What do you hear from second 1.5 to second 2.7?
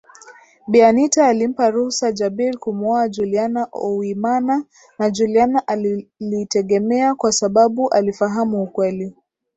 ruhusa Jabir